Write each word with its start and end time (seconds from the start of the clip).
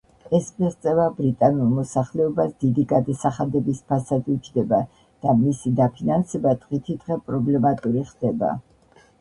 ეს 0.35 0.45
მიღწევა 0.61 1.03
ბრიტანულ 1.17 1.67
მოსახლეობას 1.73 2.55
დიდი 2.63 2.85
გადასახადების 2.93 3.83
ფასად 3.93 4.31
უჯდება 4.37 4.81
და 5.27 5.37
მისი 5.43 5.75
დაფინანსება 5.81 6.55
დღითიდღე 6.65 7.23
პრობლემატური 7.29 8.07
ხდება. 8.15 8.51